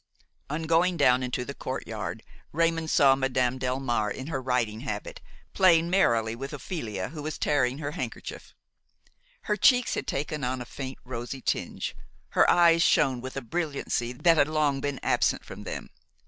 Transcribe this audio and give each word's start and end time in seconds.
On 0.49 0.63
going 0.63 0.97
down 0.97 1.21
into 1.21 1.45
the 1.45 1.53
courtyard 1.53 2.23
Raymon 2.51 2.87
saw 2.87 3.15
Madame 3.15 3.59
Delmare 3.59 4.09
in 4.11 4.25
her 4.29 4.41
riding 4.41 4.79
habit, 4.79 5.21
playing 5.53 5.91
merrily 5.91 6.35
with 6.35 6.53
Ophelia, 6.53 7.09
who 7.09 7.21
was 7.21 7.37
tearing 7.37 7.77
her 7.77 7.91
handkerchief. 7.91 8.55
Her 9.43 9.55
cheeks 9.55 9.93
had 9.93 10.07
taken 10.07 10.43
on 10.43 10.59
a 10.59 10.65
faint 10.65 10.97
rosy 11.05 11.39
tinge, 11.43 11.95
her 12.29 12.49
eyes 12.49 12.81
shone 12.81 13.21
with 13.21 13.37
a 13.37 13.41
brilliancy 13.41 14.11
that 14.13 14.37
had 14.37 14.47
long 14.47 14.81
been 14.81 14.99
absent 15.03 15.45
from 15.45 15.65
them. 15.65 15.91